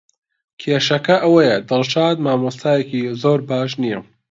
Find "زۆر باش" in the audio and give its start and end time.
3.21-3.71